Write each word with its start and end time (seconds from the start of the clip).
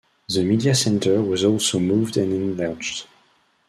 The 0.29 0.41
media 0.41 0.73
center 0.73 1.21
was 1.21 1.43
also 1.43 1.77
moved 1.77 2.17
and 2.17 2.33
enlarged. 2.33 3.05